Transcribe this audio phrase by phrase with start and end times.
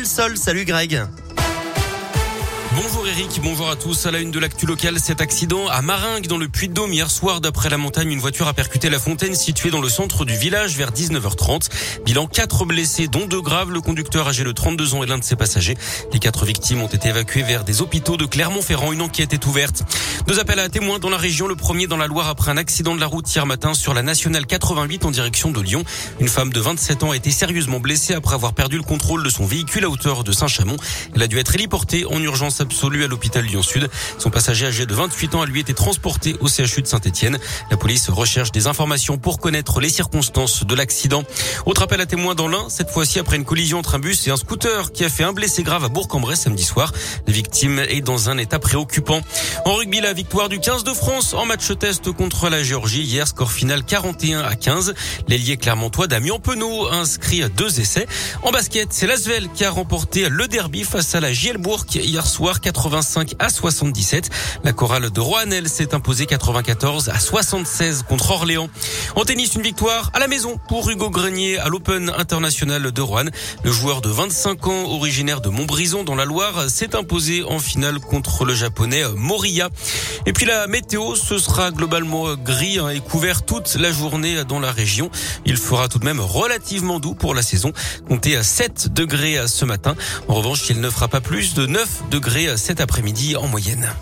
[0.00, 1.06] Sol, salut Greg.
[2.74, 4.06] Bonjour Eric, bonjour à tous.
[4.06, 7.42] À la une de l'actu locale, cet accident à Maringue dans le Puy-de-Dôme hier soir
[7.42, 10.74] d'après la montagne, une voiture a percuté la fontaine située dans le centre du village
[10.74, 11.68] vers 19h30.
[12.06, 15.24] Bilan 4 blessés dont deux graves, le conducteur âgé de 32 ans et l'un de
[15.24, 15.76] ses passagers.
[16.14, 18.92] Les quatre victimes ont été évacuées vers des hôpitaux de Clermont-Ferrand.
[18.92, 19.82] Une enquête est ouverte.
[20.26, 22.94] Deux appels à témoins dans la région, le premier dans la Loire après un accident
[22.94, 25.84] de la route hier matin sur la nationale 88 en direction de Lyon.
[26.20, 29.28] Une femme de 27 ans a été sérieusement blessée après avoir perdu le contrôle de
[29.28, 30.76] son véhicule à hauteur de Saint-Chamond.
[31.14, 33.90] Elle a dû être héliportée en urgence absolue à l'hôpital Lyon-Sud.
[34.18, 37.38] Son passager âgé de 28 ans a lui été transporté au CHU de Saint-Etienne.
[37.70, 41.24] La police recherche des informations pour connaître les circonstances de l'accident.
[41.66, 44.30] Autre appel à témoins dans l'un, cette fois-ci après une collision entre un bus et
[44.30, 46.92] un scooter qui a fait un blessé grave à Bourg-en-Bresse samedi soir.
[47.26, 49.20] La victime est dans un état préoccupant.
[49.64, 53.02] En rugby, la victoire du 15 de France en match test contre la Géorgie.
[53.02, 54.94] Hier, score final 41 à 15.
[55.28, 58.06] L'ailier clermontois Damien Penaud inscrit deux essais.
[58.42, 62.51] En basket, c'est Lasvel qui a remporté le derby face à la Gielbourg hier soir
[62.60, 64.30] 85 à 77.
[64.64, 68.68] La chorale de Roanel s'est imposée 94 à 76 contre Orléans.
[69.16, 73.26] En tennis, une victoire à la maison pour Hugo Grenier à l'Open International de Rouen.
[73.64, 78.00] Le joueur de 25 ans, originaire de Montbrison dans la Loire, s'est imposé en finale
[78.00, 79.68] contre le japonais Moriya.
[80.26, 84.60] Et puis la météo, ce sera globalement gris hein, et couvert toute la journée dans
[84.60, 85.10] la région.
[85.44, 87.72] Il fera tout de même relativement doux pour la saison.
[88.08, 89.94] Comptez à 7 degrés ce matin.
[90.28, 92.04] En revanche, il ne fera pas plus de 9
[92.42, 93.92] degrés cet après-midi en moyenne.